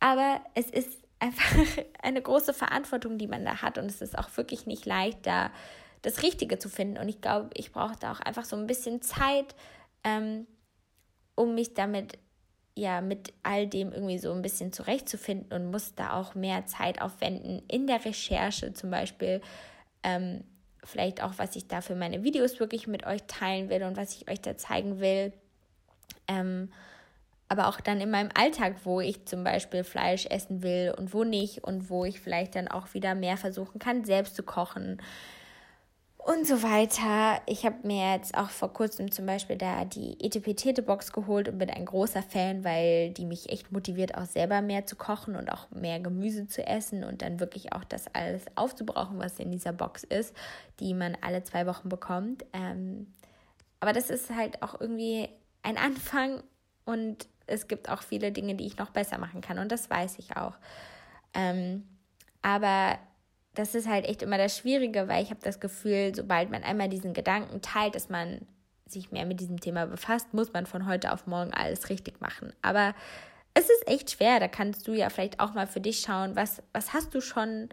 Aber 0.00 0.40
es 0.54 0.68
ist 0.68 0.99
einfach 1.20 1.56
eine 2.02 2.20
große 2.20 2.52
Verantwortung, 2.54 3.18
die 3.18 3.28
man 3.28 3.44
da 3.44 3.62
hat 3.62 3.78
und 3.78 3.86
es 3.86 4.00
ist 4.00 4.18
auch 4.18 4.36
wirklich 4.36 4.66
nicht 4.66 4.86
leicht, 4.86 5.26
da 5.26 5.50
das 6.02 6.22
Richtige 6.22 6.58
zu 6.58 6.68
finden. 6.68 6.98
Und 6.98 7.08
ich 7.08 7.20
glaube, 7.20 7.50
ich 7.54 7.72
brauche 7.72 7.96
da 7.98 8.12
auch 8.12 8.20
einfach 8.20 8.44
so 8.44 8.56
ein 8.56 8.66
bisschen 8.66 9.02
Zeit, 9.02 9.54
ähm, 10.02 10.46
um 11.34 11.54
mich 11.54 11.74
damit 11.74 12.18
ja 12.74 13.00
mit 13.00 13.34
all 13.42 13.66
dem 13.66 13.92
irgendwie 13.92 14.18
so 14.18 14.32
ein 14.32 14.42
bisschen 14.42 14.72
zurechtzufinden 14.72 15.52
und 15.52 15.70
muss 15.70 15.94
da 15.94 16.14
auch 16.14 16.34
mehr 16.34 16.66
Zeit 16.66 17.02
aufwenden 17.02 17.62
in 17.68 17.86
der 17.86 18.04
Recherche 18.04 18.72
zum 18.72 18.90
Beispiel. 18.90 19.42
Ähm, 20.02 20.44
vielleicht 20.82 21.22
auch, 21.22 21.34
was 21.36 21.56
ich 21.56 21.68
da 21.68 21.82
für 21.82 21.94
meine 21.94 22.22
Videos 22.22 22.58
wirklich 22.58 22.86
mit 22.86 23.06
euch 23.06 23.22
teilen 23.24 23.68
will 23.68 23.82
und 23.82 23.96
was 23.96 24.16
ich 24.16 24.30
euch 24.30 24.40
da 24.40 24.56
zeigen 24.56 25.00
will. 25.00 25.32
Ähm, 26.26 26.70
aber 27.50 27.66
auch 27.66 27.80
dann 27.80 28.00
in 28.00 28.10
meinem 28.10 28.30
Alltag, 28.32 28.76
wo 28.84 29.00
ich 29.00 29.26
zum 29.26 29.42
Beispiel 29.42 29.82
Fleisch 29.82 30.24
essen 30.26 30.62
will 30.62 30.94
und 30.96 31.12
wo 31.12 31.24
nicht 31.24 31.64
und 31.64 31.90
wo 31.90 32.04
ich 32.04 32.20
vielleicht 32.20 32.54
dann 32.54 32.68
auch 32.68 32.94
wieder 32.94 33.16
mehr 33.16 33.36
versuchen 33.36 33.80
kann, 33.80 34.04
selbst 34.04 34.36
zu 34.36 34.44
kochen 34.44 35.02
und 36.16 36.46
so 36.46 36.62
weiter. 36.62 37.42
Ich 37.46 37.66
habe 37.66 37.84
mir 37.84 38.14
jetzt 38.14 38.36
auch 38.36 38.50
vor 38.50 38.72
kurzem 38.72 39.10
zum 39.10 39.26
Beispiel 39.26 39.56
da 39.56 39.84
die 39.84 40.24
Etepetete-Box 40.24 41.12
geholt 41.12 41.48
und 41.48 41.58
bin 41.58 41.70
ein 41.70 41.86
großer 41.86 42.22
Fan, 42.22 42.62
weil 42.62 43.10
die 43.10 43.24
mich 43.24 43.50
echt 43.50 43.72
motiviert, 43.72 44.14
auch 44.14 44.26
selber 44.26 44.62
mehr 44.62 44.86
zu 44.86 44.94
kochen 44.94 45.34
und 45.34 45.50
auch 45.50 45.68
mehr 45.72 45.98
Gemüse 45.98 46.46
zu 46.46 46.64
essen 46.64 47.02
und 47.02 47.20
dann 47.22 47.40
wirklich 47.40 47.72
auch 47.72 47.82
das 47.82 48.06
alles 48.14 48.44
aufzubrauchen, 48.54 49.18
was 49.18 49.40
in 49.40 49.50
dieser 49.50 49.72
Box 49.72 50.04
ist, 50.04 50.36
die 50.78 50.94
man 50.94 51.16
alle 51.20 51.42
zwei 51.42 51.66
Wochen 51.66 51.88
bekommt. 51.88 52.44
Ähm, 52.52 53.08
aber 53.80 53.92
das 53.92 54.08
ist 54.08 54.30
halt 54.30 54.62
auch 54.62 54.80
irgendwie 54.80 55.28
ein 55.64 55.78
Anfang 55.78 56.44
und 56.84 57.28
es 57.50 57.68
gibt 57.68 57.88
auch 57.88 58.02
viele 58.02 58.32
Dinge, 58.32 58.54
die 58.54 58.66
ich 58.66 58.78
noch 58.78 58.90
besser 58.90 59.18
machen 59.18 59.40
kann 59.40 59.58
und 59.58 59.70
das 59.70 59.90
weiß 59.90 60.18
ich 60.18 60.36
auch. 60.36 60.54
Ähm, 61.34 61.86
aber 62.42 62.98
das 63.54 63.74
ist 63.74 63.88
halt 63.88 64.06
echt 64.06 64.22
immer 64.22 64.38
das 64.38 64.56
Schwierige, 64.56 65.08
weil 65.08 65.22
ich 65.22 65.30
habe 65.30 65.40
das 65.42 65.60
Gefühl, 65.60 66.14
sobald 66.14 66.50
man 66.50 66.62
einmal 66.62 66.88
diesen 66.88 67.12
Gedanken 67.12 67.60
teilt, 67.62 67.94
dass 67.94 68.08
man 68.08 68.46
sich 68.86 69.12
mehr 69.12 69.26
mit 69.26 69.40
diesem 69.40 69.60
Thema 69.60 69.86
befasst, 69.86 70.34
muss 70.34 70.52
man 70.52 70.66
von 70.66 70.86
heute 70.86 71.12
auf 71.12 71.26
morgen 71.26 71.52
alles 71.52 71.88
richtig 71.90 72.20
machen. 72.20 72.52
Aber 72.62 72.94
es 73.54 73.64
ist 73.64 73.86
echt 73.86 74.10
schwer. 74.10 74.40
Da 74.40 74.48
kannst 74.48 74.86
du 74.86 74.92
ja 74.92 75.10
vielleicht 75.10 75.40
auch 75.40 75.54
mal 75.54 75.66
für 75.66 75.80
dich 75.80 76.00
schauen, 76.00 76.36
was, 76.36 76.62
was 76.72 76.92
hast 76.92 77.14
du 77.14 77.20
schon 77.20 77.68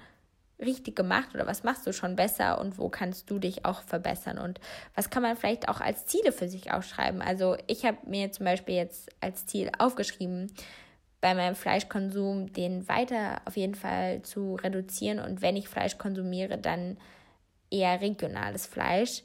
richtig 0.59 0.95
gemacht 0.95 1.29
oder 1.35 1.45
was 1.45 1.63
machst 1.63 1.85
du 1.85 1.93
schon 1.93 2.15
besser 2.15 2.59
und 2.59 2.77
wo 2.77 2.89
kannst 2.89 3.29
du 3.29 3.37
dich 3.37 3.65
auch 3.65 3.81
verbessern 3.83 4.39
und 4.39 4.59
was 4.95 5.09
kann 5.09 5.21
man 5.21 5.37
vielleicht 5.37 5.69
auch 5.69 5.81
als 5.81 6.07
Ziele 6.07 6.31
für 6.31 6.49
sich 6.49 6.71
aufschreiben. 6.71 7.21
Also 7.21 7.57
ich 7.67 7.85
habe 7.85 7.97
mir 8.05 8.31
zum 8.31 8.45
Beispiel 8.45 8.75
jetzt 8.75 9.09
als 9.21 9.45
Ziel 9.45 9.71
aufgeschrieben, 9.77 10.51
bei 11.21 11.33
meinem 11.33 11.55
Fleischkonsum 11.55 12.53
den 12.53 12.87
weiter 12.87 13.41
auf 13.45 13.57
jeden 13.57 13.75
Fall 13.75 14.21
zu 14.21 14.55
reduzieren 14.55 15.19
und 15.19 15.41
wenn 15.41 15.55
ich 15.55 15.69
Fleisch 15.69 15.97
konsumiere, 15.97 16.57
dann 16.57 16.97
eher 17.69 18.01
regionales 18.01 18.65
Fleisch. 18.65 19.23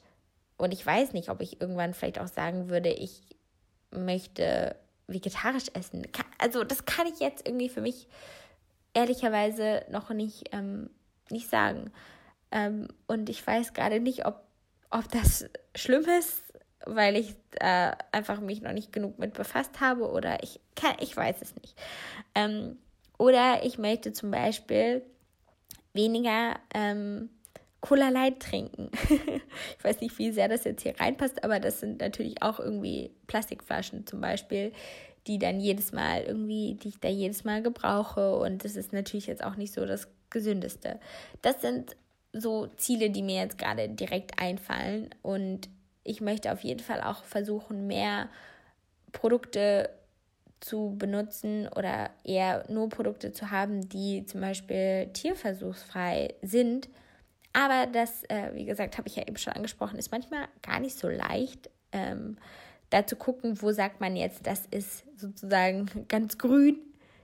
Und 0.56 0.72
ich 0.72 0.84
weiß 0.84 1.12
nicht, 1.12 1.28
ob 1.28 1.40
ich 1.40 1.60
irgendwann 1.60 1.94
vielleicht 1.94 2.18
auch 2.18 2.28
sagen 2.28 2.68
würde, 2.68 2.90
ich 2.90 3.22
möchte 3.90 4.76
vegetarisch 5.06 5.66
essen. 5.74 6.06
Also 6.38 6.64
das 6.64 6.84
kann 6.84 7.06
ich 7.06 7.20
jetzt 7.20 7.46
irgendwie 7.46 7.68
für 7.68 7.80
mich 7.80 8.08
ehrlicherweise 8.94 9.84
noch 9.90 10.10
nicht, 10.10 10.50
ähm, 10.52 10.90
nicht 11.32 11.50
sagen. 11.50 11.90
Ähm, 12.50 12.88
und 13.06 13.28
ich 13.28 13.44
weiß 13.46 13.72
gerade 13.72 13.98
nicht, 13.98 14.26
ob, 14.26 14.42
ob 14.90 15.10
das 15.10 15.46
schlimm 15.74 16.04
ist 16.18 16.42
weil 16.86 17.16
ich 17.16 17.34
äh, 17.60 17.92
einfach 18.12 18.40
mich 18.40 18.62
noch 18.62 18.72
nicht 18.72 18.92
genug 18.92 19.18
mit 19.18 19.34
befasst 19.34 19.80
habe 19.80 20.10
oder 20.10 20.42
ich 20.42 20.60
kann, 20.74 20.94
ich 21.00 21.16
weiß 21.16 21.36
es 21.40 21.54
nicht. 21.56 21.76
Ähm, 22.34 22.78
oder 23.18 23.64
ich 23.64 23.78
möchte 23.78 24.12
zum 24.12 24.30
Beispiel 24.30 25.02
weniger 25.92 26.58
ähm, 26.74 27.30
Cola 27.80 28.08
Light 28.08 28.40
trinken. 28.40 28.90
ich 29.78 29.84
weiß 29.84 30.00
nicht, 30.00 30.18
wie 30.18 30.32
sehr 30.32 30.48
das 30.48 30.64
jetzt 30.64 30.82
hier 30.82 30.98
reinpasst, 30.98 31.44
aber 31.44 31.60
das 31.60 31.80
sind 31.80 32.00
natürlich 32.00 32.42
auch 32.42 32.58
irgendwie 32.58 33.12
Plastikflaschen 33.26 34.06
zum 34.06 34.20
Beispiel, 34.20 34.72
die 35.26 35.38
dann 35.38 35.60
jedes 35.60 35.92
Mal 35.92 36.22
irgendwie, 36.22 36.74
die 36.74 36.88
ich 36.88 37.00
da 37.00 37.08
jedes 37.08 37.44
Mal 37.44 37.62
gebrauche 37.62 38.36
und 38.36 38.64
das 38.64 38.76
ist 38.76 38.92
natürlich 38.92 39.26
jetzt 39.26 39.44
auch 39.44 39.56
nicht 39.56 39.72
so 39.72 39.86
das 39.86 40.08
Gesündeste. 40.32 40.98
Das 41.42 41.60
sind 41.60 41.96
so 42.32 42.66
Ziele, 42.76 43.10
die 43.10 43.22
mir 43.22 43.42
jetzt 43.42 43.58
gerade 43.58 43.88
direkt 43.88 44.40
einfallen 44.40 45.10
und 45.22 45.68
ich 46.04 46.20
möchte 46.20 46.52
auf 46.52 46.64
jeden 46.64 46.80
Fall 46.80 47.00
auch 47.00 47.24
versuchen, 47.24 47.86
mehr 47.86 48.28
Produkte 49.12 49.90
zu 50.60 50.94
benutzen 50.96 51.68
oder 51.68 52.10
eher 52.24 52.64
nur 52.68 52.88
Produkte 52.88 53.32
zu 53.32 53.50
haben, 53.50 53.88
die 53.88 54.24
zum 54.26 54.40
Beispiel 54.40 55.10
tierversuchsfrei 55.12 56.34
sind. 56.42 56.88
Aber 57.52 57.86
das, 57.86 58.24
äh, 58.24 58.50
wie 58.54 58.64
gesagt, 58.64 58.96
habe 58.96 59.08
ich 59.08 59.16
ja 59.16 59.26
eben 59.26 59.36
schon 59.36 59.52
angesprochen, 59.52 59.98
ist 59.98 60.12
manchmal 60.12 60.48
gar 60.62 60.80
nicht 60.80 60.96
so 60.96 61.08
leicht. 61.08 61.68
Ähm, 61.92 62.38
da 62.90 63.06
zu 63.06 63.16
gucken, 63.16 63.60
wo 63.60 63.72
sagt 63.72 64.00
man 64.00 64.16
jetzt, 64.16 64.46
das 64.46 64.66
ist 64.70 65.04
sozusagen 65.16 65.86
ganz 66.08 66.38
grün, 66.38 66.78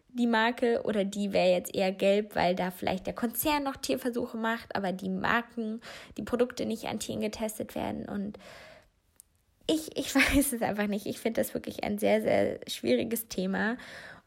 die 0.08 0.26
Marke, 0.26 0.82
oder 0.84 1.04
die 1.04 1.32
wäre 1.32 1.50
jetzt 1.50 1.74
eher 1.74 1.92
gelb, 1.92 2.34
weil 2.34 2.54
da 2.54 2.70
vielleicht 2.70 3.06
der 3.06 3.14
Konzern 3.14 3.64
noch 3.64 3.76
Tierversuche 3.76 4.36
macht, 4.36 4.74
aber 4.74 4.92
die 4.92 5.10
Marken, 5.10 5.80
die 6.16 6.22
Produkte 6.22 6.66
nicht 6.66 6.86
an 6.86 6.98
Tieren 6.98 7.20
getestet 7.20 7.74
werden. 7.74 8.08
Und 8.08 8.38
ich, 9.66 9.96
ich 9.96 10.14
weiß 10.14 10.52
es 10.52 10.62
einfach 10.62 10.86
nicht. 10.86 11.06
Ich 11.06 11.18
finde 11.18 11.40
das 11.40 11.54
wirklich 11.54 11.84
ein 11.84 11.98
sehr, 11.98 12.22
sehr 12.22 12.60
schwieriges 12.66 13.28
Thema. 13.28 13.76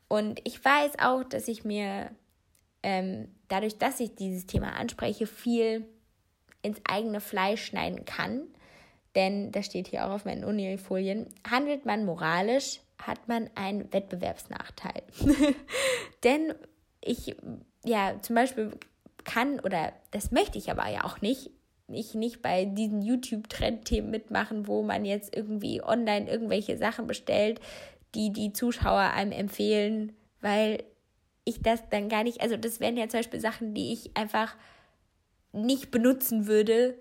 Und 0.08 0.40
ich 0.44 0.64
weiß 0.64 1.00
auch, 1.00 1.24
dass 1.24 1.48
ich 1.48 1.64
mir 1.64 2.12
ähm, 2.84 3.28
dadurch, 3.48 3.78
dass 3.78 4.00
ich 4.00 4.16
dieses 4.16 4.46
Thema 4.46 4.74
anspreche, 4.74 5.28
viel 5.28 5.86
ins 6.62 6.82
eigene 6.88 7.22
Fleisch 7.22 7.66
schneiden 7.66 8.06
kann. 8.06 8.44
Denn, 9.16 9.52
das 9.52 9.66
steht 9.66 9.88
hier 9.88 10.06
auch 10.06 10.12
auf 10.12 10.26
meinen 10.26 10.46
Unifolien, 10.46 11.28
handelt 11.50 11.86
man 11.86 12.06
moralisch, 12.06 12.80
hat 13.02 13.28
man 13.28 13.50
einen 13.56 13.92
Wettbewerbsnachteil. 13.92 15.04
Denn 16.24 16.54
ich, 17.02 17.36
ja, 17.84 18.16
zum 18.22 18.36
Beispiel 18.36 18.72
kann, 19.24 19.60
oder 19.60 19.94
das 20.12 20.32
möchte 20.32 20.58
ich 20.58 20.72
aber 20.72 20.88
ja 20.90 21.04
auch 21.04 21.22
nicht, 21.22 21.52
ich 21.88 22.14
nicht 22.14 22.42
bei 22.42 22.66
diesen 22.66 23.02
YouTube-Trendthemen 23.02 24.10
mitmachen, 24.10 24.68
wo 24.68 24.82
man 24.82 25.04
jetzt 25.04 25.36
irgendwie 25.36 25.84
online 25.84 26.30
irgendwelche 26.30 26.78
Sachen 26.78 27.08
bestellt, 27.08 27.60
die 28.16 28.32
die 28.32 28.54
Zuschauer 28.54 29.12
einem 29.14 29.32
empfehlen, 29.32 30.14
weil 30.40 30.84
ich 31.44 31.62
das 31.62 31.82
dann 31.90 32.08
gar 32.10 32.24
nicht, 32.24 32.42
also 32.42 32.56
das 32.56 32.80
wären 32.80 32.98
ja 32.98 33.10
zum 33.10 33.20
Beispiel 33.20 33.40
Sachen, 33.40 33.74
die 33.74 33.94
ich 33.94 34.16
einfach 34.16 34.56
nicht 35.54 35.92
benutzen 35.92 36.48
würde, 36.48 36.96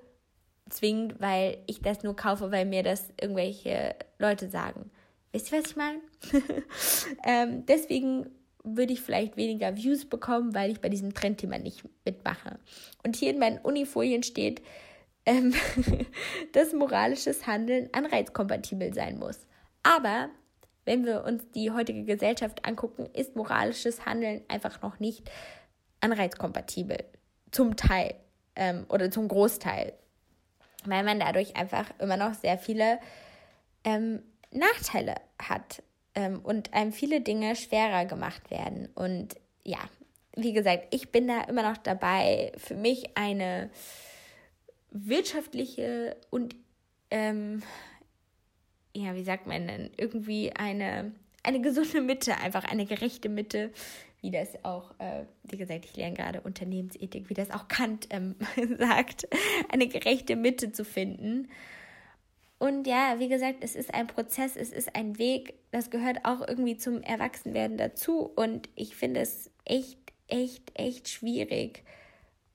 zwingend, 0.69 1.21
weil 1.21 1.59
ich 1.67 1.83
das 1.83 2.03
nur 2.03 2.17
kaufe, 2.17 2.51
weil 2.51 2.65
mir 2.65 2.83
das 2.83 3.13
irgendwelche 3.21 3.95
Leute 4.19 4.49
sagen. 4.49 4.91
Wisst 5.33 5.53
ihr, 5.53 5.59
was 5.59 5.71
ich 5.71 5.77
meine? 5.77 6.01
ähm, 7.25 7.67
deswegen 7.67 8.31
würde 8.65 8.93
ich 8.93 9.01
vielleicht 9.01 9.37
weniger 9.37 9.77
Views 9.77 10.05
bekommen, 10.05 10.55
weil 10.55 10.71
ich 10.71 10.81
bei 10.81 10.89
diesem 10.89 11.15
Trendthema 11.15 11.59
nicht 11.59 11.83
mitmache. 12.05 12.59
Und 13.05 13.17
hier 13.17 13.31
in 13.31 13.39
meinen 13.39 13.59
Unifolien 13.59 14.23
steht, 14.23 14.63
ähm, 15.27 15.55
dass 16.53 16.73
moralisches 16.73 17.47
Handeln 17.47 17.89
anreizkompatibel 17.93 18.93
sein 18.93 19.19
muss. 19.19 19.47
Aber 19.83 20.31
wenn 20.85 21.07
wir 21.07 21.25
uns 21.25 21.49
die 21.53 21.71
heutige 21.71 22.05
Gesellschaft 22.05 22.67
angucken, 22.67 23.09
ist 23.15 23.37
moralisches 23.37 24.07
Handeln 24.07 24.43
einfach 24.49 24.83
noch 24.83 24.99
nicht 24.99 25.31
anreizkompatibel. 26.01 26.99
Zum 27.51 27.77
Teil 27.77 28.15
ähm, 28.57 28.87
oder 28.89 29.11
zum 29.11 29.29
Großteil. 29.29 29.93
Weil 30.85 31.05
man 31.05 31.21
dadurch 31.21 31.57
einfach 31.57 31.91
immer 31.99 32.17
noch 32.17 32.35
sehr 32.35 32.59
viele 32.59 32.99
ähm, 33.85 34.23
Nachteile 34.51 35.17
hat 35.41 35.83
ähm, 36.15 36.41
und 36.43 36.75
einem 36.75 36.93
viele 36.93 37.21
Dinge 37.21 37.57
schwerer 37.57 38.05
gemacht 38.05 38.51
werden. 38.51 38.89
Und 38.95 39.37
ja, 39.65 39.79
wie 40.37 40.53
gesagt, 40.53 40.95
ich 40.95 41.11
bin 41.11 41.29
da 41.29 41.43
immer 41.43 41.63
noch 41.63 41.77
dabei, 41.77 42.53
für 42.57 42.75
mich 42.75 43.17
eine 43.17 43.71
wirtschaftliche 44.91 46.17
und 46.31 46.57
ähm, 47.11 47.63
ja, 48.95 49.15
wie 49.15 49.23
sagt 49.23 49.47
man 49.47 49.69
denn, 49.69 49.91
irgendwie 49.97 50.53
eine, 50.53 51.13
eine 51.45 51.61
gesunde 51.61 52.01
Mitte, 52.01 52.37
einfach 52.39 52.65
eine 52.65 52.87
gerechte 52.87 53.29
Mitte 53.29 53.71
wie 54.21 54.31
das 54.31 54.65
auch, 54.65 54.93
äh, 54.99 55.25
wie 55.45 55.57
gesagt, 55.57 55.85
ich 55.87 55.97
lerne 55.97 56.15
gerade 56.15 56.41
Unternehmensethik, 56.43 57.31
wie 57.31 57.35
das 57.35 57.51
auch 57.51 57.69
Kant 57.69 58.09
ähm, 58.11 58.37
sagt, 58.79 59.29
eine 59.71 59.89
gerechte 59.89 60.37
Mitte 60.37 60.73
zu 60.73 60.85
finden. 60.85 61.49
Und 62.61 62.87
ja, 62.87 63.19
wie 63.19 63.29
gesagt, 63.29 63.65
es 63.65 63.75
ist 63.75 63.95
ein 63.95 64.07
Prozess, 64.07 64.55
es 64.55 64.71
ist 64.71 64.95
ein 64.95 65.17
Weg, 65.17 65.55
das 65.71 65.89
gehört 65.89 66.27
auch 66.27 66.47
irgendwie 66.47 66.77
zum 66.77 67.03
Erwachsenwerden 67.03 67.79
dazu. 67.79 68.31
Und 68.37 68.69
ich 68.75 68.97
finde 68.97 69.21
es 69.21 69.51
echt, 69.65 69.99
echt, 70.29 70.71
echt 70.75 71.09
schwierig. 71.09 71.83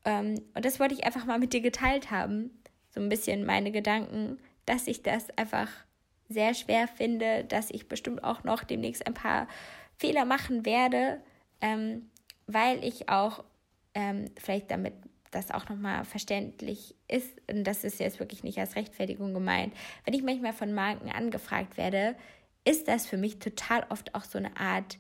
Ähm, 0.04 0.44
und 0.54 0.64
das 0.64 0.80
wollte 0.80 0.94
ich 0.94 1.06
einfach 1.06 1.26
mal 1.26 1.40
mit 1.40 1.54
dir 1.54 1.62
geteilt 1.62 2.12
haben. 2.12 2.52
So 2.94 3.02
ein 3.02 3.10
bisschen 3.10 3.48
meine 3.48 3.72
Gedanken, 3.72 4.38
dass 4.68 4.86
ich 4.86 5.02
das 5.02 5.36
einfach 5.40 5.70
sehr 6.30 6.54
schwer 6.54 6.88
finde, 6.88 7.44
dass 7.44 7.72
ich 7.72 7.88
bestimmt 7.88 8.24
auch 8.24 8.44
noch 8.44 8.64
demnächst 8.64 9.08
ein 9.08 9.16
paar 9.16 9.48
Fehler 9.98 10.26
machen 10.26 10.68
werde, 10.68 11.20
ähm, 11.62 12.12
weil 12.46 12.84
ich 12.84 13.10
auch 13.10 13.44
ähm, 13.96 14.26
vielleicht 14.38 14.70
damit 14.70 14.94
das 15.36 15.52
auch 15.52 15.70
nochmal 15.70 16.06
verständlich 16.06 16.96
ist, 17.08 17.30
und 17.50 17.64
das 17.66 17.84
ist 17.84 18.00
jetzt 18.00 18.20
wirklich 18.20 18.44
nicht 18.44 18.58
als 18.58 18.76
Rechtfertigung 18.76 19.34
gemeint, 19.34 19.74
wenn 20.06 20.14
ich 20.14 20.24
manchmal 20.24 20.54
von 20.54 20.74
Marken 20.74 21.10
angefragt 21.10 21.78
werde, 21.78 22.16
ist 22.64 22.88
das 22.88 23.06
für 23.06 23.18
mich 23.18 23.40
total 23.40 23.86
oft 23.90 24.16
auch 24.16 24.24
so 24.24 24.38
eine 24.38 24.58
Art 24.58 24.98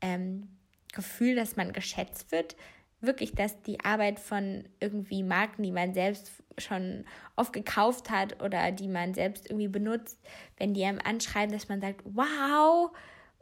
ähm, 0.00 0.48
Gefühl, 0.92 1.34
dass 1.34 1.56
man 1.56 1.72
geschätzt 1.72 2.30
wird. 2.30 2.56
Wirklich, 3.00 3.32
dass 3.32 3.60
die 3.62 3.80
Arbeit 3.80 4.18
von 4.18 4.64
irgendwie 4.80 5.22
Marken, 5.22 5.62
die 5.62 5.72
man 5.72 5.92
selbst 5.94 6.30
schon 6.56 7.04
oft 7.36 7.52
gekauft 7.52 8.10
hat 8.10 8.42
oder 8.42 8.72
die 8.72 8.88
man 8.88 9.14
selbst 9.14 9.50
irgendwie 9.50 9.68
benutzt, 9.68 10.18
wenn 10.56 10.74
die 10.74 10.84
einem 10.84 11.00
anschreiben, 11.02 11.52
dass 11.52 11.68
man 11.68 11.80
sagt, 11.80 12.00
wow, 12.04 12.90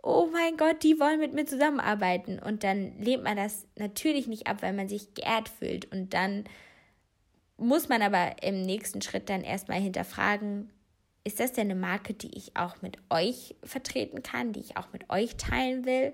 oh 0.03 0.29
mein 0.33 0.57
Gott, 0.57 0.83
die 0.83 0.99
wollen 0.99 1.21
mit 1.21 1.33
mir 1.33 1.47
zusammenarbeiten. 1.47 2.39
Und 2.39 2.65
dann 2.65 2.99
lehnt 2.99 3.23
man 3.23 3.37
das 3.37 3.67
natürlich 3.77 4.27
nicht 4.27 4.49
ab, 4.49 4.59
weil 4.61 4.73
man 4.73 4.89
sich 4.89 5.15
geehrt 5.15 5.49
fühlt. 5.49 5.91
Und 5.93 6.13
dann 6.13 6.45
muss 7.57 7.89
man 7.89 8.03
aber 8.03 8.43
im 8.43 8.63
nächsten 8.63 9.01
Schritt 9.01 9.29
dann 9.29 9.43
erstmal 9.43 9.81
hinterfragen, 9.81 10.71
ist 11.25 11.39
das 11.39 11.53
denn 11.53 11.71
eine 11.71 11.79
Marke, 11.79 12.15
die 12.15 12.37
ich 12.37 12.57
auch 12.57 12.83
mit 12.83 12.99
euch 13.09 13.55
vertreten 13.63 14.25
kann, 14.25 14.53
die 14.53 14.61
ich 14.61 14.77
auch 14.77 14.93
mit 14.93 15.09
euch 15.09 15.37
teilen 15.37 15.85
will? 15.85 16.13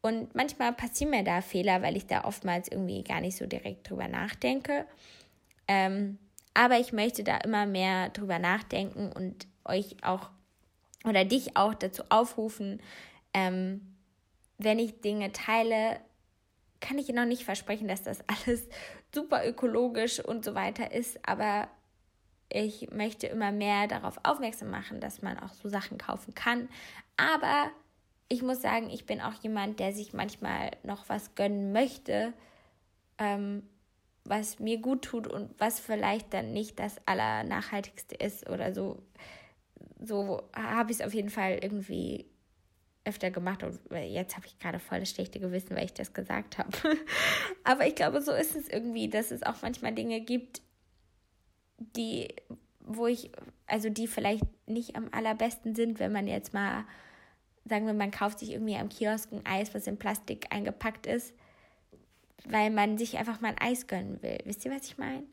Und 0.00 0.34
manchmal 0.34 0.72
passieren 0.72 1.10
mir 1.10 1.22
da 1.22 1.42
Fehler, 1.42 1.80
weil 1.80 1.96
ich 1.96 2.06
da 2.06 2.24
oftmals 2.24 2.66
irgendwie 2.66 3.04
gar 3.04 3.20
nicht 3.20 3.36
so 3.36 3.46
direkt 3.46 3.88
drüber 3.88 4.08
nachdenke. 4.08 4.84
Ähm, 5.68 6.18
aber 6.54 6.80
ich 6.80 6.92
möchte 6.92 7.22
da 7.22 7.36
immer 7.38 7.66
mehr 7.66 8.08
drüber 8.08 8.40
nachdenken 8.40 9.12
und 9.12 9.46
euch 9.64 9.96
auch 10.02 10.30
oder 11.04 11.24
dich 11.24 11.56
auch 11.56 11.74
dazu 11.74 12.02
aufrufen, 12.08 12.80
ähm, 13.34 13.96
wenn 14.58 14.78
ich 14.78 15.00
Dinge 15.00 15.32
teile, 15.32 16.00
kann 16.80 16.98
ich 16.98 17.08
noch 17.08 17.24
nicht 17.24 17.44
versprechen, 17.44 17.88
dass 17.88 18.02
das 18.02 18.22
alles 18.26 18.68
super 19.14 19.46
ökologisch 19.46 20.20
und 20.20 20.44
so 20.44 20.54
weiter 20.54 20.92
ist, 20.92 21.18
aber 21.26 21.68
ich 22.48 22.90
möchte 22.90 23.26
immer 23.28 23.50
mehr 23.50 23.86
darauf 23.86 24.18
aufmerksam 24.24 24.70
machen, 24.70 25.00
dass 25.00 25.22
man 25.22 25.38
auch 25.38 25.54
so 25.54 25.70
Sachen 25.70 25.96
kaufen 25.96 26.34
kann. 26.34 26.68
Aber 27.16 27.70
ich 28.28 28.42
muss 28.42 28.60
sagen, 28.60 28.90
ich 28.90 29.06
bin 29.06 29.20
auch 29.20 29.34
jemand, 29.42 29.80
der 29.80 29.92
sich 29.92 30.12
manchmal 30.12 30.72
noch 30.82 31.08
was 31.08 31.34
gönnen 31.34 31.72
möchte, 31.72 32.34
ähm, 33.18 33.62
was 34.24 34.58
mir 34.58 34.78
gut 34.78 35.02
tut 35.02 35.26
und 35.26 35.50
was 35.58 35.80
vielleicht 35.80 36.32
dann 36.34 36.52
nicht 36.52 36.78
das 36.78 36.96
Allernachhaltigste 37.06 38.14
ist 38.14 38.48
oder 38.48 38.72
so. 38.74 39.02
So 40.00 40.42
habe 40.54 40.92
ich 40.92 41.00
es 41.00 41.06
auf 41.06 41.14
jeden 41.14 41.30
Fall 41.30 41.58
irgendwie 41.62 42.26
öfter 43.04 43.30
gemacht 43.30 43.64
und 43.64 43.80
jetzt 43.90 44.36
habe 44.36 44.46
ich 44.46 44.58
gerade 44.58 44.78
voll 44.78 45.00
das 45.00 45.10
schlechte 45.10 45.40
Gewissen, 45.40 45.76
weil 45.76 45.84
ich 45.84 45.94
das 45.94 46.12
gesagt 46.12 46.58
habe. 46.58 46.70
Aber 47.64 47.86
ich 47.86 47.94
glaube, 47.94 48.20
so 48.20 48.32
ist 48.32 48.54
es 48.54 48.68
irgendwie, 48.68 49.08
dass 49.08 49.30
es 49.30 49.42
auch 49.42 49.56
manchmal 49.62 49.92
Dinge 49.92 50.20
gibt, 50.20 50.62
die, 51.78 52.28
wo 52.80 53.08
ich, 53.08 53.32
also 53.66 53.88
die 53.88 54.06
vielleicht 54.06 54.44
nicht 54.66 54.94
am 54.96 55.08
allerbesten 55.10 55.74
sind, 55.74 55.98
wenn 55.98 56.12
man 56.12 56.28
jetzt 56.28 56.54
mal, 56.54 56.84
sagen 57.64 57.86
wir, 57.86 57.94
man 57.94 58.12
kauft 58.12 58.38
sich 58.38 58.52
irgendwie 58.52 58.76
am 58.76 58.88
Kiosk 58.88 59.32
ein 59.32 59.44
Eis, 59.46 59.74
was 59.74 59.86
in 59.86 59.98
Plastik 59.98 60.46
eingepackt 60.50 61.06
ist, 61.06 61.34
weil 62.44 62.70
man 62.70 62.98
sich 62.98 63.18
einfach 63.18 63.40
mal 63.40 63.48
ein 63.48 63.60
Eis 63.60 63.88
gönnen 63.88 64.22
will. 64.22 64.38
Wisst 64.44 64.64
ihr, 64.64 64.70
was 64.70 64.86
ich 64.86 64.96
meine? 64.96 65.24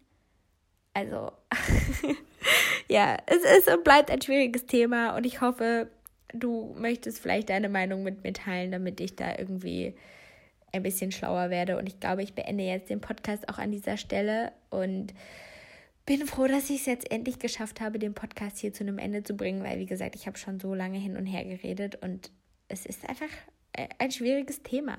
Also, 0.95 1.31
ja, 2.89 3.17
es 3.27 3.43
ist 3.43 3.71
und 3.71 3.83
bleibt 3.83 4.09
ein 4.09 4.21
schwieriges 4.21 4.65
Thema 4.65 5.15
und 5.15 5.25
ich 5.25 5.39
hoffe, 5.39 5.91
du 6.33 6.75
möchtest 6.77 7.19
vielleicht 7.19 7.49
deine 7.49 7.69
Meinung 7.69 8.03
mit 8.03 8.23
mir 8.23 8.33
teilen, 8.33 8.71
damit 8.71 8.99
ich 8.99 9.15
da 9.15 9.37
irgendwie 9.37 9.95
ein 10.71 10.83
bisschen 10.83 11.11
schlauer 11.11 11.49
werde. 11.49 11.77
Und 11.77 11.87
ich 11.87 11.99
glaube, 11.99 12.23
ich 12.23 12.33
beende 12.33 12.63
jetzt 12.63 12.89
den 12.89 13.01
Podcast 13.01 13.49
auch 13.49 13.57
an 13.57 13.71
dieser 13.71 13.97
Stelle 13.97 14.51
und 14.69 15.13
bin 16.05 16.25
froh, 16.25 16.47
dass 16.47 16.69
ich 16.69 16.81
es 16.81 16.85
jetzt 16.85 17.11
endlich 17.11 17.39
geschafft 17.39 17.81
habe, 17.81 17.99
den 17.99 18.13
Podcast 18.13 18.57
hier 18.59 18.73
zu 18.73 18.83
einem 18.83 18.97
Ende 18.97 19.23
zu 19.23 19.35
bringen, 19.35 19.63
weil, 19.63 19.79
wie 19.79 19.85
gesagt, 19.85 20.15
ich 20.15 20.27
habe 20.27 20.37
schon 20.37 20.59
so 20.59 20.73
lange 20.73 20.97
hin 20.97 21.17
und 21.17 21.25
her 21.25 21.45
geredet 21.45 22.01
und 22.01 22.31
es 22.67 22.85
ist 22.85 23.07
einfach 23.07 23.29
ein 23.99 24.11
schwieriges 24.11 24.63
Thema. 24.63 24.97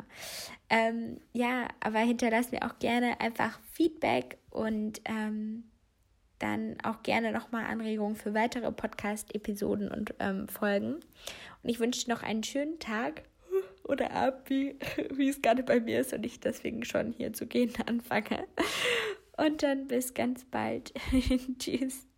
Ähm, 0.69 1.21
ja, 1.33 1.69
aber 1.81 1.99
hinterlass 2.01 2.53
mir 2.53 2.63
auch 2.63 2.79
gerne 2.79 3.21
einfach 3.21 3.59
Feedback 3.73 4.39
und 4.51 5.01
ähm, 5.05 5.65
dann 6.41 6.77
auch 6.83 7.03
gerne 7.03 7.33
nochmal 7.33 7.67
Anregungen 7.67 8.17
für 8.17 8.35
weitere 8.35 8.73
Podcast-Episoden 8.73 9.91
und 9.91 10.15
ähm, 10.19 10.49
Folgen. 10.49 10.95
Und 11.63 11.69
ich 11.69 11.79
wünsche 11.79 12.07
dir 12.07 12.15
noch 12.15 12.23
einen 12.23 12.43
schönen 12.43 12.79
Tag 12.79 13.23
oder 13.85 14.11
Abend, 14.11 14.51
wie, 14.51 14.77
wie 15.15 15.29
es 15.29 15.41
gerade 15.43 15.63
bei 15.63 15.81
mir 15.81 16.01
ist 16.01 16.13
und 16.13 16.25
ich 16.25 16.41
deswegen 16.41 16.85
schon 16.85 17.13
hier 17.13 17.33
zu 17.33 17.47
gehen 17.47 17.73
anfange. 17.87 18.47
Und 19.37 19.63
dann 19.63 19.87
bis 19.87 20.15
ganz 20.15 20.45
bald. 20.45 20.93
Tschüss. 21.59 22.10